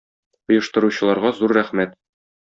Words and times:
Оештыручыларга 0.53 1.31
зур 1.41 1.53
рәхмәт. 1.59 1.93